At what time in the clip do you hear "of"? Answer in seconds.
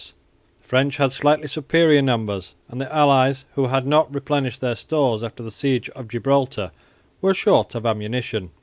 5.91-6.07, 7.75-7.85